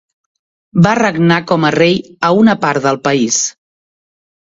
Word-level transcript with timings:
Va 0.85 0.93
regnar 0.99 1.37
com 1.51 1.67
a 1.69 1.69
rei 1.75 1.93
a 2.29 2.31
una 2.45 2.55
part 2.65 2.87
del 2.87 2.99
país. 3.09 3.39